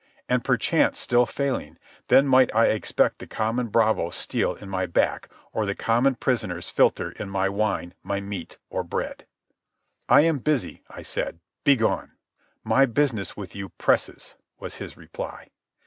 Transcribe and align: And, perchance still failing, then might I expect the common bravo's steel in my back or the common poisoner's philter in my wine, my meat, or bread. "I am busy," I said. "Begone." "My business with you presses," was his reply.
And, 0.27 0.43
perchance 0.43 0.97
still 0.97 1.27
failing, 1.27 1.77
then 2.07 2.25
might 2.27 2.49
I 2.55 2.69
expect 2.69 3.19
the 3.19 3.27
common 3.27 3.67
bravo's 3.67 4.15
steel 4.15 4.55
in 4.55 4.67
my 4.67 4.87
back 4.87 5.29
or 5.53 5.67
the 5.67 5.75
common 5.75 6.15
poisoner's 6.15 6.71
philter 6.71 7.11
in 7.19 7.29
my 7.29 7.47
wine, 7.49 7.93
my 8.01 8.19
meat, 8.19 8.57
or 8.71 8.83
bread. 8.83 9.27
"I 10.09 10.21
am 10.21 10.39
busy," 10.39 10.81
I 10.89 11.03
said. 11.03 11.39
"Begone." 11.63 12.13
"My 12.63 12.87
business 12.87 13.37
with 13.37 13.55
you 13.55 13.69
presses," 13.69 14.33
was 14.57 14.73
his 14.81 14.97
reply. 14.97 15.49